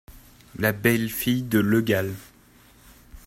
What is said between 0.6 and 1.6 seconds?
belle-fille de